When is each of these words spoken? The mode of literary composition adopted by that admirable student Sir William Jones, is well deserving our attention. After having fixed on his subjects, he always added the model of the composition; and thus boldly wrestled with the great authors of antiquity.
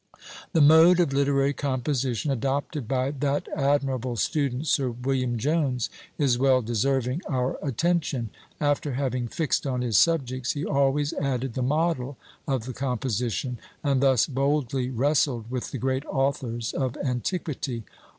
The 0.53 0.61
mode 0.61 0.99
of 0.99 1.13
literary 1.13 1.53
composition 1.53 2.31
adopted 2.31 2.87
by 2.87 3.11
that 3.11 3.47
admirable 3.55 4.15
student 4.15 4.65
Sir 4.65 4.89
William 4.89 5.37
Jones, 5.37 5.91
is 6.17 6.39
well 6.39 6.63
deserving 6.63 7.21
our 7.29 7.59
attention. 7.61 8.31
After 8.59 8.93
having 8.93 9.27
fixed 9.27 9.67
on 9.67 9.83
his 9.83 9.97
subjects, 9.97 10.53
he 10.53 10.65
always 10.65 11.13
added 11.13 11.53
the 11.53 11.61
model 11.61 12.17
of 12.47 12.65
the 12.65 12.73
composition; 12.73 13.59
and 13.83 14.01
thus 14.01 14.25
boldly 14.25 14.89
wrestled 14.89 15.51
with 15.51 15.69
the 15.69 15.77
great 15.77 16.03
authors 16.07 16.73
of 16.73 16.97
antiquity. 16.97 17.83